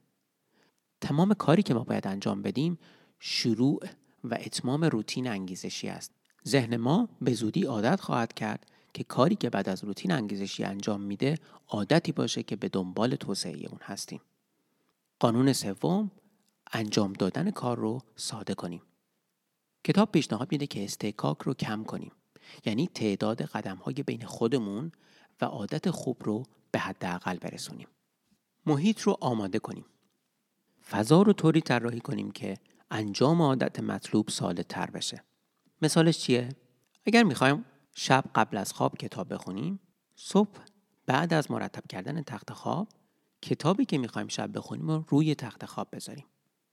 تمام 1.00 1.34
کاری 1.34 1.62
که 1.62 1.74
ما 1.74 1.84
باید 1.84 2.06
انجام 2.06 2.42
بدیم 2.42 2.78
شروع 3.18 3.80
و 4.24 4.34
اتمام 4.34 4.84
روتین 4.84 5.28
انگیزشی 5.28 5.88
است. 5.88 6.12
ذهن 6.48 6.76
ما 6.76 7.08
به 7.20 7.32
زودی 7.32 7.64
عادت 7.64 8.00
خواهد 8.00 8.32
کرد 8.32 8.66
که 8.94 9.04
کاری 9.04 9.36
که 9.36 9.50
بعد 9.50 9.68
از 9.68 9.84
روتین 9.84 10.12
انگیزشی 10.12 10.64
انجام 10.64 11.00
میده 11.00 11.38
عادتی 11.68 12.12
باشه 12.12 12.42
که 12.42 12.56
به 12.56 12.68
دنبال 12.68 13.16
توسعه 13.16 13.66
اون 13.68 13.80
هستیم. 13.82 14.20
قانون 15.18 15.52
سوم 15.52 16.10
انجام 16.72 17.12
دادن 17.12 17.50
کار 17.50 17.78
رو 17.78 18.00
ساده 18.16 18.54
کنیم. 18.54 18.82
کتاب 19.84 20.12
پیشنهاد 20.12 20.52
میده 20.52 20.66
که 20.66 20.84
استکاک 20.84 21.38
رو 21.42 21.54
کم 21.54 21.84
کنیم. 21.84 22.12
یعنی 22.64 22.86
تعداد 22.86 23.42
قدم 23.42 23.76
های 23.76 23.94
بین 23.94 24.24
خودمون 24.24 24.92
و 25.40 25.44
عادت 25.44 25.90
خوب 25.90 26.16
رو 26.24 26.42
به 26.70 26.78
حداقل 26.78 27.38
برسونیم. 27.38 27.88
محیط 28.66 29.00
رو 29.00 29.16
آماده 29.20 29.58
کنیم. 29.58 29.84
فضا 30.90 31.22
رو 31.22 31.32
طوری 31.32 31.60
طراحی 31.60 32.00
کنیم 32.00 32.30
که 32.30 32.58
انجام 32.90 33.42
عادت 33.42 33.80
مطلوب 33.80 34.28
ساده 34.28 34.62
تر 34.62 34.90
بشه. 34.90 35.24
مثالش 35.82 36.18
چیه؟ 36.18 36.48
اگر 37.06 37.22
می‌خوایم 37.22 37.64
شب 37.94 38.24
قبل 38.34 38.56
از 38.56 38.72
خواب 38.72 38.96
کتاب 38.98 39.34
بخونیم، 39.34 39.80
صبح 40.16 40.58
بعد 41.06 41.34
از 41.34 41.50
مرتب 41.50 41.86
کردن 41.88 42.22
تخت 42.22 42.52
خواب، 42.52 42.88
کتابی 43.42 43.84
که 43.84 43.98
می‌خوایم 43.98 44.28
شب 44.28 44.56
بخونیم 44.56 44.88
رو 44.88 45.04
روی 45.08 45.34
تخت 45.34 45.64
خواب 45.64 45.88
بذاریم. 45.92 46.26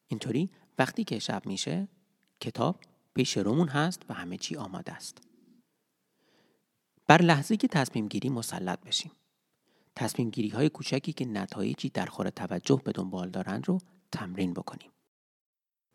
اینطوری 0.08 0.50
وقتی 0.78 1.04
که 1.04 1.20
شب 1.20 1.46
میشه، 1.46 1.88
کتاب 2.40 2.80
پیش 3.14 3.38
رومون 3.38 3.68
هست 3.68 4.02
و 4.10 4.14
همه 4.14 4.38
چی 4.38 4.56
آماده 4.56 4.94
است. 4.94 5.22
بر 7.08 7.22
لحظه 7.22 7.58
که 7.58 7.68
تصمیم 7.68 8.08
گیری 8.08 8.30
مسلط 8.30 8.80
بشیم. 8.80 9.12
تصمیم 9.96 10.30
گیری 10.30 10.50
های 10.50 10.70
کوچکی 10.70 11.14
که 11.14 11.26
نتایجی 11.26 11.90
در 11.90 12.06
خور 12.06 12.30
توجه 12.30 12.82
به 12.86 12.92
دنبال 12.92 13.30
دارند 13.30 13.68
رو 13.68 13.80
تمرین 14.12 14.54
بکنیم. 14.54 14.93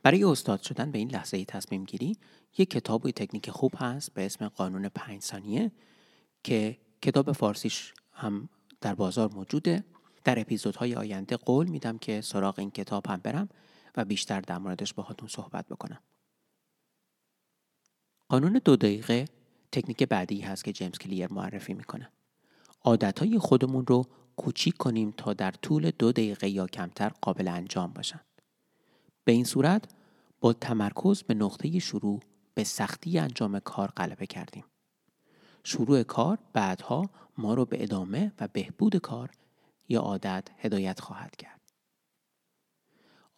برای 0.02 0.24
استاد 0.24 0.62
شدن 0.62 0.90
به 0.90 0.98
این 0.98 1.10
لحظه 1.10 1.44
تصمیم 1.44 1.84
گیری 1.84 2.16
یک 2.58 2.70
کتاب 2.70 3.06
و 3.06 3.10
تکنیک 3.10 3.50
خوب 3.50 3.72
هست 3.76 4.14
به 4.14 4.26
اسم 4.26 4.48
قانون 4.48 4.88
پنج 4.88 5.22
ثانیه 5.22 5.72
که 6.44 6.78
کتاب 7.02 7.32
فارسیش 7.32 7.94
هم 8.12 8.48
در 8.80 8.94
بازار 8.94 9.30
موجوده. 9.34 9.84
در 10.24 10.40
اپیزودهای 10.40 10.94
آینده 10.94 11.36
قول 11.36 11.66
میدم 11.66 11.98
که 11.98 12.20
سراغ 12.20 12.58
این 12.58 12.70
کتاب 12.70 13.06
هم 13.06 13.16
برم 13.16 13.48
و 13.96 14.04
بیشتر 14.04 14.40
در 14.40 14.58
موردش 14.58 14.94
باهاتون 14.94 15.28
صحبت 15.28 15.68
بکنم. 15.68 16.00
قانون 18.28 18.60
دو 18.64 18.76
دقیقه 18.76 19.24
تکنیک 19.72 20.02
بعدی 20.02 20.40
هست 20.40 20.64
که 20.64 20.72
جیمز 20.72 20.98
کلیر 20.98 21.32
معرفی 21.32 21.74
می‌کنه. 21.74 22.12
عادتهای 22.84 23.38
خودمون 23.38 23.86
رو 23.86 24.04
کوچیک 24.36 24.76
کنیم 24.76 25.14
تا 25.16 25.32
در 25.32 25.50
طول 25.50 25.90
دو 25.90 26.12
دقیقه 26.12 26.48
یا 26.48 26.66
کمتر 26.66 27.08
قابل 27.08 27.48
انجام 27.48 27.92
باشند. 27.92 28.24
به 29.28 29.32
این 29.32 29.44
صورت 29.44 29.84
با 30.40 30.52
تمرکز 30.52 31.22
به 31.22 31.34
نقطه 31.34 31.78
شروع 31.78 32.20
به 32.54 32.64
سختی 32.64 33.18
انجام 33.18 33.60
کار 33.60 33.88
غلبه 33.88 34.26
کردیم. 34.26 34.64
شروع 35.64 36.02
کار 36.02 36.38
بعدها 36.52 37.10
ما 37.38 37.54
رو 37.54 37.64
به 37.64 37.82
ادامه 37.82 38.32
و 38.40 38.48
بهبود 38.48 38.96
کار 38.96 39.30
یا 39.88 40.00
عادت 40.00 40.48
هدایت 40.58 41.00
خواهد 41.00 41.36
کرد. 41.36 41.60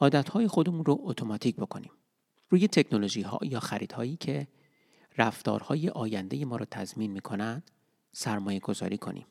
عادتهای 0.00 0.48
خودمون 0.48 0.84
رو 0.84 0.98
اتوماتیک 1.02 1.56
بکنیم 1.56 1.92
روی 2.48 2.68
تکنولوژی 2.68 3.22
ها 3.22 3.38
یا 3.42 3.60
خریدهایی 3.60 4.16
که 4.16 4.48
رفتارهای 5.18 5.88
آینده 5.88 6.44
ما 6.44 6.56
رو 6.56 6.64
تضمین 6.64 7.10
می‌کنند 7.10 7.70
سرمایه 8.12 8.60
گذاری 8.60 8.98
کنیم 8.98 9.26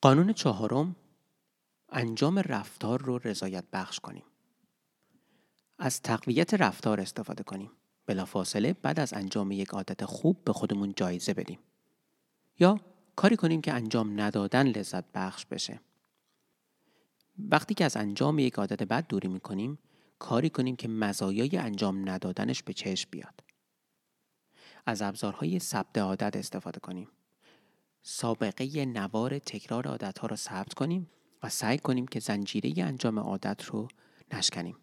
قانون 0.00 0.32
چهارم 0.32 0.96
انجام 1.88 2.38
رفتار 2.38 3.02
رو 3.02 3.18
رضایت 3.24 3.64
بخش 3.72 4.00
کنیم 4.00 4.24
از 5.78 6.02
تقویت 6.02 6.54
رفتار 6.54 7.00
استفاده 7.00 7.42
کنیم. 7.42 7.70
بلافاصله 8.06 8.72
بعد 8.72 9.00
از 9.00 9.12
انجام 9.12 9.52
یک 9.52 9.68
عادت 9.68 10.04
خوب 10.04 10.44
به 10.44 10.52
خودمون 10.52 10.92
جایزه 10.96 11.34
بدیم. 11.34 11.58
یا 12.58 12.80
کاری 13.16 13.36
کنیم 13.36 13.60
که 13.60 13.72
انجام 13.72 14.20
ندادن 14.20 14.66
لذت 14.66 15.04
بخش 15.14 15.46
بشه. 15.46 15.80
وقتی 17.38 17.74
که 17.74 17.84
از 17.84 17.96
انجام 17.96 18.38
یک 18.38 18.54
عادت 18.54 18.82
بد 18.82 19.06
دوری 19.06 19.28
می‌کنیم 19.28 19.78
کاری 20.18 20.50
کنیم 20.50 20.76
که 20.76 20.88
مزایای 20.88 21.56
انجام 21.56 22.08
ندادنش 22.08 22.62
به 22.62 22.72
چشم 22.72 23.08
بیاد. 23.10 23.40
از 24.86 25.02
ابزارهای 25.02 25.58
ثبت 25.58 25.98
عادت 25.98 26.36
استفاده 26.36 26.80
کنیم. 26.80 27.08
سابقه 28.02 28.84
نوار 28.84 29.38
تکرار 29.38 29.88
عادت 29.88 30.18
ها 30.18 30.26
را 30.26 30.36
ثبت 30.36 30.74
کنیم 30.74 31.10
و 31.42 31.48
سعی 31.48 31.78
کنیم 31.78 32.06
که 32.06 32.20
زنجیره 32.20 32.84
انجام 32.84 33.18
عادت 33.18 33.64
رو 33.64 33.88
نشکنیم. 34.32 34.76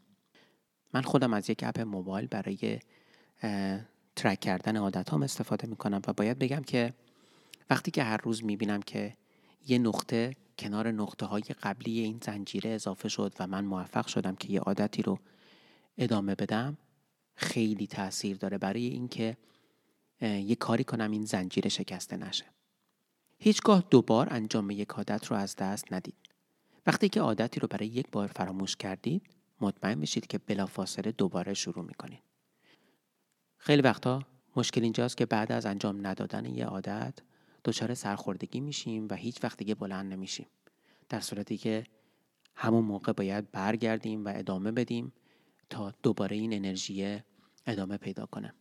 من 0.94 1.02
خودم 1.02 1.34
از 1.34 1.50
یک 1.50 1.64
اپ 1.64 1.80
موبایل 1.80 2.28
برای 2.28 2.80
ترک 4.16 4.40
کردن 4.40 4.78
عادت 4.78 5.14
هم 5.14 5.24
استفاده 5.24 5.68
می 5.68 5.76
کنم 5.76 6.02
و 6.08 6.14
باید 6.14 6.40
بگم 6.40 6.62
که 6.62 6.94
وقتی 7.70 7.92
که 7.92 8.04
هر 8.04 8.18
روز 8.18 8.44
می 8.44 8.58
بینم 8.58 8.82
که 8.82 9.14
یه 9.68 9.78
نقطه 9.78 10.36
کنار 10.58 10.92
نقطه 10.92 11.26
های 11.26 11.42
قبلی 11.42 12.00
این 12.00 12.20
زنجیره 12.24 12.70
اضافه 12.70 13.10
شد 13.10 13.34
و 13.40 13.48
من 13.48 13.66
موفق 13.66 14.08
شدم 14.08 14.36
که 14.36 14.54
یه 14.54 14.60
عادتی 14.60 15.02
رو 15.02 15.20
ادامه 15.98 16.36
بدم 16.36 16.78
خیلی 17.36 17.88
تاثیر 17.88 18.38
داره 18.38 18.58
برای 18.58 18.86
اینکه 18.86 19.38
یه 20.22 20.56
کاری 20.56 20.84
کنم 20.84 21.12
این 21.12 21.26
زنجیره 21.26 21.70
شکسته 21.70 22.18
نشه. 22.18 22.46
هیچگاه 23.40 23.84
دوبار 23.90 24.28
انجام 24.32 24.72
یک 24.72 24.90
عادت 24.90 25.26
رو 25.26 25.36
از 25.36 25.56
دست 25.56 25.94
ندید. 25.94 26.16
وقتی 26.88 27.10
که 27.10 27.22
عادتی 27.22 27.60
رو 27.60 27.68
برای 27.68 27.88
یک 27.88 28.08
بار 28.12 28.28
فراموش 28.28 28.76
کردید 28.76 29.22
مطمئن 29.62 30.02
بشید 30.02 30.28
که 30.28 30.38
بلافاصله 30.38 31.12
دوباره 31.12 31.54
شروع 31.54 31.86
می‌کنید 31.86 32.24
خیلی 33.58 33.82
وقتا 33.82 34.22
مشکل 34.56 34.84
اینجاست 34.84 35.18
که 35.18 35.26
بعد 35.26 35.52
از 35.52 35.66
انجام 35.66 36.08
ندادن 36.08 36.46
یه 36.46 36.66
عادت 36.66 37.20
دچار 37.66 37.94
سرخوردگی 37.94 38.60
میشیم 38.60 39.08
و 39.10 39.14
هیچ 39.14 39.44
وقت 39.44 39.58
دیگه 39.58 39.76
بلند 39.76 40.14
نمیشیم. 40.14 40.48
در 41.10 41.20
صورتی 41.20 41.58
که 41.58 41.84
همون 42.56 42.86
موقع 42.86 43.14
باید 43.14 43.52
برگردیم 43.52 44.26
و 44.26 44.34
ادامه 44.36 44.72
بدیم 44.72 45.14
تا 45.70 45.94
دوباره 46.04 46.36
این 46.36 46.54
انرژی 46.54 47.20
ادامه 47.66 47.98
پیدا 47.98 48.26
کنه. 48.26 48.54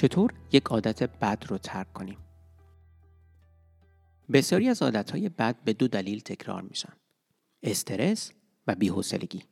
چطور 0.00 0.34
یک 0.52 0.66
عادت 0.66 1.02
بد 1.02 1.44
رو 1.48 1.58
ترک 1.58 1.92
کنیم؟ 1.92 2.18
بسیاری 4.32 4.68
از 4.68 4.82
عادتهای 4.82 5.28
بد 5.28 5.56
به 5.64 5.72
دو 5.72 5.88
دلیل 5.88 6.20
تکرار 6.20 6.62
میشن 6.62 6.92
استرس 7.62 8.32
و 8.66 8.74
بیحوصلگی. 8.74 9.42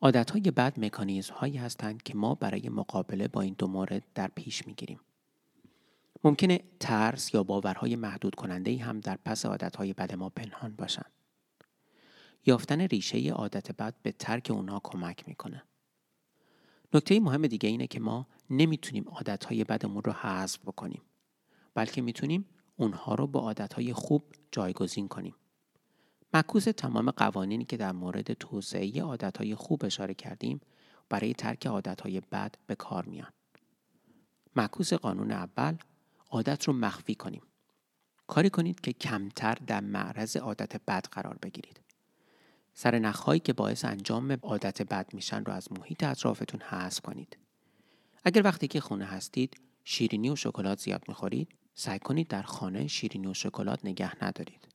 عادتهای 0.00 0.40
بد 0.40 0.80
مکانیزم 0.80 1.34
هایی 1.34 1.56
هستند 1.56 2.02
که 2.02 2.16
ما 2.16 2.34
برای 2.34 2.68
مقابله 2.68 3.28
با 3.28 3.40
این 3.40 3.54
دو 3.58 3.66
مورد 3.66 4.02
در 4.14 4.28
پیش 4.28 4.66
می‌گیریم. 4.66 5.00
ممکنه 6.24 6.60
ترس 6.80 7.34
یا 7.34 7.42
باورهای 7.42 7.96
محدود 7.96 8.34
کننده 8.34 8.76
هم 8.76 9.00
در 9.00 9.18
پس 9.24 9.46
عادتهای 9.46 9.92
بد 9.92 10.14
ما 10.14 10.28
پنهان 10.28 10.76
باشند 10.76 11.12
یافتن 12.46 12.80
ریشه 12.80 13.30
عادت 13.30 13.72
بد 13.72 13.94
به 14.02 14.12
ترک 14.12 14.50
اونها 14.50 14.80
کمک 14.84 15.28
می‌کنه. 15.28 15.62
نکته 16.94 17.20
مهم 17.20 17.46
دیگه 17.46 17.68
اینه 17.68 17.86
که 17.86 18.00
ما 18.00 18.26
نمی‌تونیم 18.50 19.04
عادتهای 19.08 19.64
بدمون 19.64 20.02
رو 20.04 20.12
حذف 20.12 20.58
بکنیم 20.58 21.02
بلکه 21.74 22.02
می‌تونیم 22.02 22.46
اونها 22.76 23.14
رو 23.14 23.26
با 23.26 23.40
عادتهای 23.40 23.92
خوب 23.92 24.24
جایگزین 24.52 25.08
کنیم. 25.08 25.34
معکوس 26.34 26.64
تمام 26.64 27.10
قوانینی 27.10 27.64
که 27.64 27.76
در 27.76 27.92
مورد 27.92 28.32
توسعه 28.32 29.02
عادتهای 29.02 29.54
خوب 29.54 29.84
اشاره 29.84 30.14
کردیم 30.14 30.60
برای 31.08 31.32
ترک 31.32 31.66
عادتهای 31.66 32.20
بد 32.20 32.54
به 32.66 32.74
کار 32.74 33.04
میان. 33.04 33.32
معکوس 34.56 34.92
قانون 34.92 35.30
اول 35.30 35.76
عادت 36.30 36.64
رو 36.64 36.72
مخفی 36.72 37.14
کنیم. 37.14 37.42
کاری 38.26 38.50
کنید 38.50 38.80
که 38.80 38.92
کمتر 38.92 39.54
در 39.54 39.80
معرض 39.80 40.36
عادت 40.36 40.80
بد 40.86 41.06
قرار 41.12 41.38
بگیرید. 41.42 41.83
سر 42.74 42.98
نخهایی 42.98 43.40
که 43.40 43.52
باعث 43.52 43.84
انجام 43.84 44.32
عادت 44.32 44.82
بد 44.82 45.14
میشن 45.14 45.44
رو 45.44 45.52
از 45.52 45.72
محیط 45.72 46.04
اطرافتون 46.04 46.60
حذف 46.60 47.00
کنید. 47.00 47.36
اگر 48.24 48.42
وقتی 48.42 48.68
که 48.68 48.80
خونه 48.80 49.04
هستید 49.04 49.60
شیرینی 49.84 50.30
و 50.30 50.36
شکلات 50.36 50.80
زیاد 50.80 51.04
می‌خورید 51.08 51.48
سعی 51.74 51.98
کنید 51.98 52.28
در 52.28 52.42
خانه 52.42 52.86
شیرینی 52.86 53.26
و 53.26 53.34
شکلات 53.34 53.84
نگه 53.84 54.24
ندارید. 54.24 54.68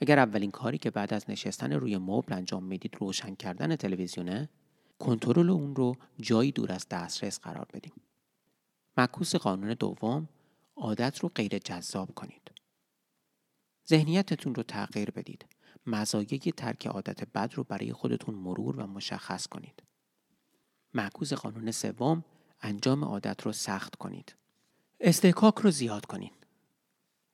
اگر 0.00 0.18
اولین 0.18 0.50
کاری 0.50 0.78
که 0.78 0.90
بعد 0.90 1.14
از 1.14 1.30
نشستن 1.30 1.72
روی 1.72 1.96
مبل 1.96 2.32
انجام 2.32 2.64
می‌دید 2.64 2.96
روشن 3.00 3.34
کردن 3.34 3.76
تلویزیونه 3.76 4.48
کنترل 4.98 5.50
اون 5.50 5.76
رو 5.76 5.96
جایی 6.20 6.52
دور 6.52 6.72
از 6.72 6.86
دسترس 6.88 7.40
قرار 7.40 7.66
بدیم. 7.74 7.92
معکوس 8.98 9.34
قانون 9.36 9.74
دوم 9.74 10.28
عادت 10.76 11.18
رو 11.18 11.28
غیر 11.28 11.58
جذاب 11.58 12.14
کنید. 12.14 12.50
ذهنیتتون 13.88 14.54
رو 14.54 14.62
تغییر 14.62 15.10
بدید. 15.10 15.46
مزایای 15.86 16.38
ترک 16.38 16.86
عادت 16.86 17.24
بد 17.24 17.54
رو 17.54 17.64
برای 17.64 17.92
خودتون 17.92 18.34
مرور 18.34 18.76
و 18.76 18.86
مشخص 18.86 19.46
کنید. 19.46 19.82
معکوس 20.94 21.32
قانون 21.32 21.70
سوم 21.70 22.24
انجام 22.62 23.04
عادت 23.04 23.42
رو 23.42 23.52
سخت 23.52 23.96
کنید. 23.96 24.34
استحکاک 25.00 25.54
رو 25.54 25.70
زیاد 25.70 26.06
کنید. 26.06 26.32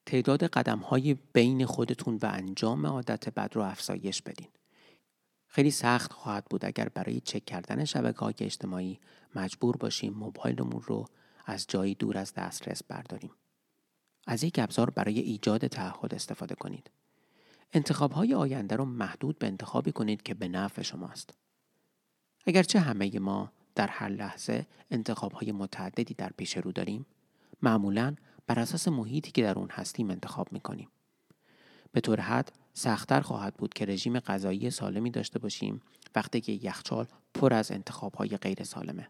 تعداد 0.06 0.44
قدم 0.44 0.78
های 0.78 1.14
بین 1.32 1.66
خودتون 1.66 2.18
و 2.22 2.26
انجام 2.32 2.86
عادت 2.86 3.28
بد 3.28 3.50
رو 3.54 3.62
افزایش 3.62 4.22
بدین. 4.22 4.48
خیلی 5.46 5.70
سخت 5.70 6.12
خواهد 6.12 6.44
بود 6.44 6.64
اگر 6.64 6.88
برای 6.88 7.20
چک 7.20 7.44
کردن 7.44 7.84
شبکه 7.84 8.18
های 8.18 8.34
اجتماعی 8.40 9.00
مجبور 9.34 9.76
باشیم 9.76 10.12
موبایلمون 10.12 10.82
رو 10.82 11.06
از 11.46 11.66
جایی 11.68 11.94
دور 11.94 12.18
از 12.18 12.34
دسترس 12.34 12.82
برداریم. 12.82 13.32
از 14.26 14.44
یک 14.44 14.58
ابزار 14.58 14.90
برای 14.90 15.18
ایجاد 15.20 15.66
تعهد 15.66 16.14
استفاده 16.14 16.54
کنید. 16.54 16.90
انتخاب 17.72 18.12
های 18.12 18.34
آینده 18.34 18.76
رو 18.76 18.84
محدود 18.84 19.38
به 19.38 19.46
انتخابی 19.46 19.92
کنید 19.92 20.22
که 20.22 20.34
به 20.34 20.48
نفع 20.48 20.82
شماست. 20.82 21.30
اگرچه 22.46 22.80
همه 22.80 23.18
ما 23.18 23.52
در 23.74 23.86
هر 23.86 24.08
لحظه 24.08 24.66
انتخاب 24.90 25.32
های 25.32 25.52
متعددی 25.52 26.14
در 26.14 26.32
پیش 26.36 26.56
رو 26.56 26.72
داریم، 26.72 27.06
معمولا 27.62 28.14
بر 28.46 28.58
اساس 28.58 28.88
محیطی 28.88 29.30
که 29.30 29.42
در 29.42 29.58
اون 29.58 29.70
هستیم 29.70 30.10
انتخاب 30.10 30.52
می‌کنیم. 30.52 30.88
به 31.92 32.00
طور 32.00 32.20
حد 32.20 32.52
سختتر 32.74 33.20
خواهد 33.20 33.54
بود 33.54 33.74
که 33.74 33.84
رژیم 33.84 34.20
غذایی 34.20 34.70
سالمی 34.70 35.10
داشته 35.10 35.38
باشیم 35.38 35.82
وقتی 36.14 36.40
که 36.40 36.52
یخچال 36.52 37.06
پر 37.34 37.54
از 37.54 37.70
انتخاب 37.70 38.14
های 38.14 38.36
غیر 38.36 38.64
سالمه. 38.64 39.08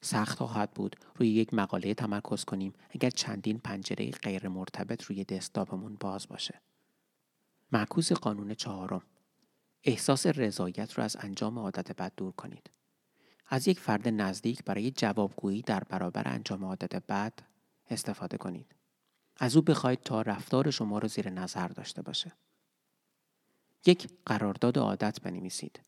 سخت 0.00 0.38
خواهد 0.38 0.70
بود 0.70 0.96
روی 1.16 1.28
یک 1.28 1.54
مقاله 1.54 1.94
تمرکز 1.94 2.44
کنیم 2.44 2.72
اگر 2.90 3.10
چندین 3.10 3.58
پنجره 3.58 4.10
غیر 4.10 4.48
مرتبط 4.48 5.02
روی 5.02 5.24
دسکتاپمون 5.24 5.96
باز 6.00 6.28
باشه. 6.28 6.60
معکوس 7.72 8.12
قانون 8.12 8.54
چهارم 8.54 9.02
احساس 9.84 10.26
رضایت 10.26 10.92
رو 10.92 11.04
از 11.04 11.16
انجام 11.20 11.58
عادت 11.58 11.96
بد 11.96 12.12
دور 12.16 12.32
کنید. 12.32 12.70
از 13.46 13.68
یک 13.68 13.80
فرد 13.80 14.08
نزدیک 14.08 14.64
برای 14.64 14.90
جوابگویی 14.90 15.62
در 15.62 15.84
برابر 15.84 16.28
انجام 16.28 16.64
عادت 16.64 17.06
بد 17.06 17.32
استفاده 17.90 18.36
کنید. 18.36 18.74
از 19.36 19.56
او 19.56 19.62
بخواید 19.62 20.02
تا 20.02 20.22
رفتار 20.22 20.70
شما 20.70 20.98
را 20.98 21.08
زیر 21.08 21.30
نظر 21.30 21.68
داشته 21.68 22.02
باشه. 22.02 22.32
یک 23.86 24.08
قرارداد 24.26 24.78
عادت 24.78 25.20
بنویسید. 25.20 25.80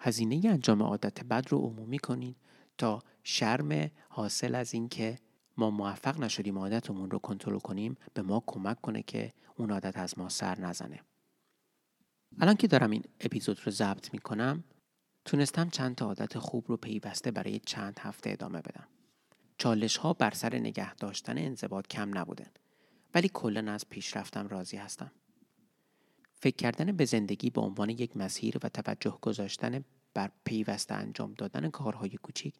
هزینه 0.00 0.48
انجام 0.48 0.82
عادت 0.82 1.24
بد 1.24 1.48
رو 1.48 1.58
عمومی 1.58 1.98
کنید 1.98 2.36
تا 2.78 3.02
شرم 3.22 3.90
حاصل 4.08 4.54
از 4.54 4.74
اینکه 4.74 5.18
ما 5.58 5.70
موفق 5.70 6.20
نشدیم 6.20 6.58
عادتمون 6.58 7.10
رو 7.10 7.18
کنترل 7.18 7.58
کنیم 7.58 7.96
به 8.14 8.22
ما 8.22 8.42
کمک 8.46 8.80
کنه 8.80 9.02
که 9.02 9.32
اون 9.56 9.70
عادت 9.70 9.98
از 9.98 10.18
ما 10.18 10.28
سر 10.28 10.60
نزنه. 10.60 11.00
الان 12.40 12.54
که 12.54 12.66
دارم 12.66 12.90
این 12.90 13.02
اپیزود 13.20 13.60
رو 13.64 13.72
ضبط 13.72 14.12
می 14.12 14.18
کنم 14.18 14.64
تونستم 15.24 15.68
چند 15.70 15.94
تا 15.94 16.06
عادت 16.06 16.38
خوب 16.38 16.64
رو 16.68 16.76
پیوسته 16.76 17.30
برای 17.30 17.58
چند 17.58 17.98
هفته 18.02 18.30
ادامه 18.30 18.60
بدم. 18.60 18.88
چالش 19.58 19.96
ها 19.96 20.12
بر 20.12 20.30
سر 20.30 20.54
نگه 20.58 20.94
داشتن 20.94 21.38
انضباط 21.38 21.86
کم 21.86 22.18
نبودن 22.18 22.50
ولی 23.14 23.30
کلا 23.34 23.72
از 23.72 23.88
پیشرفتم 23.88 24.48
راضی 24.48 24.76
هستم. 24.76 25.10
فکر 26.34 26.56
کردن 26.56 26.92
به 26.92 27.04
زندگی 27.04 27.50
به 27.50 27.60
عنوان 27.60 27.90
یک 27.90 28.16
مسیر 28.16 28.58
و 28.62 28.68
توجه 28.68 29.18
گذاشتن 29.22 29.84
بر 30.14 30.30
پیوسته 30.44 30.94
انجام 30.94 31.34
دادن 31.34 31.70
کارهای 31.70 32.10
کوچیک 32.10 32.54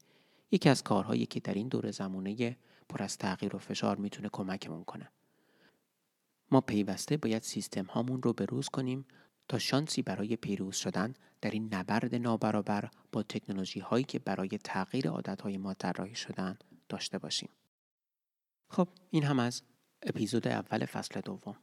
یکی 0.50 0.68
از 0.68 0.82
کارهایی 0.82 1.26
که 1.26 1.40
در 1.40 1.54
این 1.54 1.68
دور 1.68 1.90
زمانه 1.90 2.56
پر 2.88 3.02
از 3.02 3.18
تغییر 3.18 3.56
و 3.56 3.58
فشار 3.58 3.96
می‌تونه 3.96 4.28
کمکمون 4.32 4.84
کنه. 4.84 5.12
ما 6.50 6.60
پیوسته 6.60 7.16
باید 7.16 7.42
سیستم 7.42 7.84
هامون 7.84 8.22
رو 8.22 8.32
بروز 8.32 8.68
کنیم 8.68 9.06
تا 9.48 9.58
شانسی 9.58 10.02
برای 10.02 10.36
پیروز 10.36 10.76
شدن 10.76 11.14
در 11.40 11.50
این 11.50 11.74
نبرد 11.74 12.14
نابرابر 12.14 12.90
با 13.12 13.22
تکنولوژی 13.22 13.80
هایی 13.80 14.04
که 14.04 14.18
برای 14.18 14.48
تغییر 14.48 15.08
عادت 15.08 15.40
های 15.40 15.58
ما 15.58 15.74
طراحی 15.74 16.14
شدن 16.14 16.58
داشته 16.88 17.18
باشیم. 17.18 17.48
خب 18.68 18.88
این 19.10 19.24
هم 19.24 19.38
از 19.38 19.62
اپیزود 20.02 20.48
اول 20.48 20.84
فصل 20.84 21.20
دوم. 21.20 21.56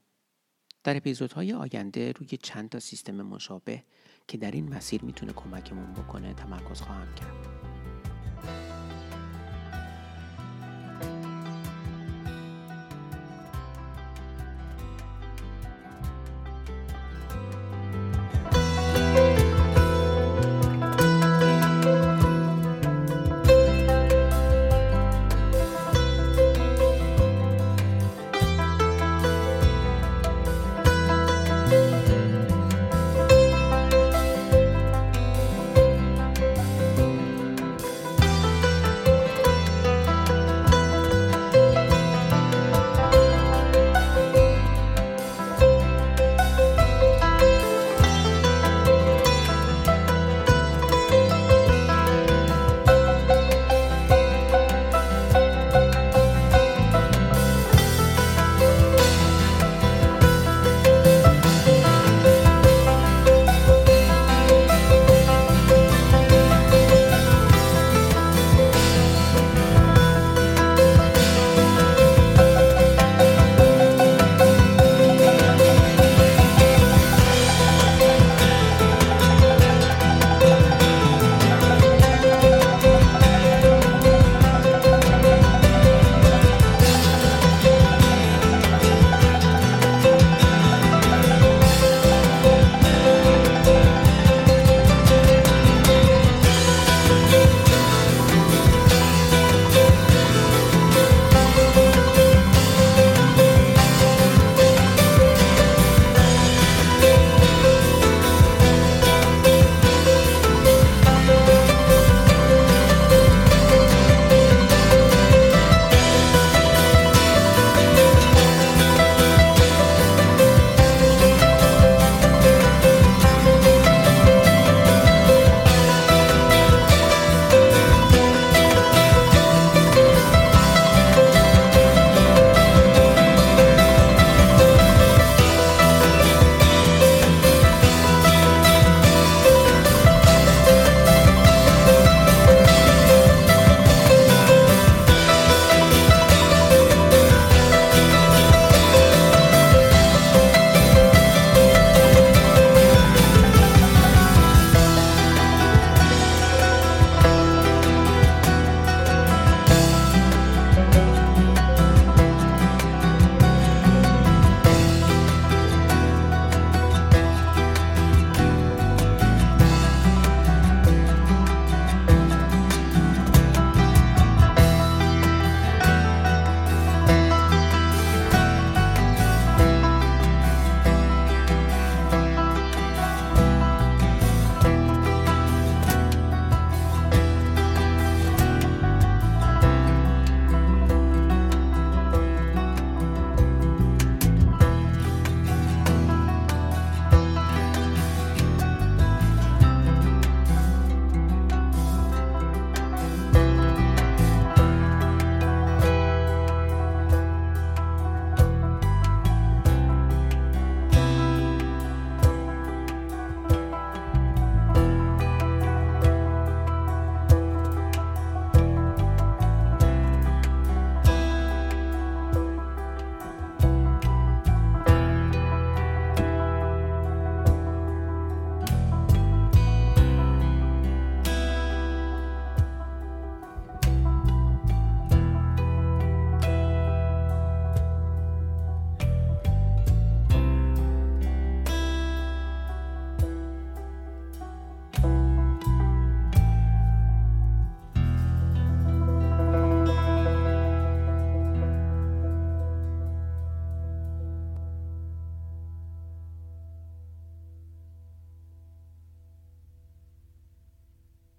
در 0.84 0.98
اپیزودهای 0.98 1.54
آینده 1.54 2.12
روی 2.12 2.28
چند 2.28 2.70
تا 2.70 2.80
سیستم 2.80 3.22
مشابه 3.22 3.84
که 4.28 4.38
در 4.38 4.52
این 4.52 4.74
مسیر 4.74 5.04
می‌تونه 5.04 5.34
کمکمون 5.34 5.94
بکنه 5.94 6.34
تمرکز 6.34 6.82
خواهم 6.82 7.16
کرد. 7.16 7.65